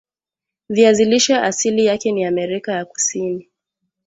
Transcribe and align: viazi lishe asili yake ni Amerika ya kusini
viazi 0.69 1.05
lishe 1.05 1.35
asili 1.35 1.85
yake 1.85 2.11
ni 2.11 2.25
Amerika 2.25 2.71
ya 2.71 2.85
kusini 2.85 3.49